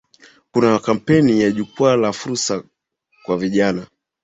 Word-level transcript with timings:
Kuna 0.51 0.79
kampeni 0.79 1.41
ya 1.41 1.51
Jukwaa 1.51 1.95
la 1.95 2.13
Fursa 2.13 2.63
kwa 3.25 3.37
Vijana 3.37 3.87